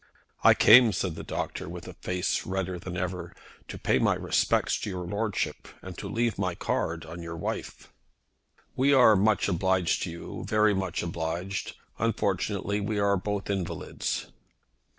"I 0.43 0.55
came," 0.55 0.93
said 0.93 1.13
the 1.13 1.21
doctor, 1.23 1.69
with 1.69 1.87
a 1.87 1.93
face 1.93 2.43
redder 2.47 2.79
than 2.79 2.97
ever, 2.97 3.35
"to 3.67 3.77
pay 3.77 3.99
my 3.99 4.15
respects 4.15 4.79
to 4.79 4.89
your 4.89 5.05
Lordship, 5.05 5.67
and 5.83 5.95
to 5.99 6.07
leave 6.09 6.39
my 6.39 6.55
card 6.55 7.05
on 7.05 7.21
your 7.21 7.37
wife." 7.37 7.93
"We 8.75 8.93
are 8.93 9.15
much 9.15 9.47
obliged 9.47 10.01
to 10.01 10.09
you, 10.09 10.43
very 10.47 10.73
much 10.73 11.03
obliged. 11.03 11.75
Unfortunately 11.99 12.81
we 12.81 12.97
are 12.97 13.15
both 13.15 13.47
invalids." 13.51 14.25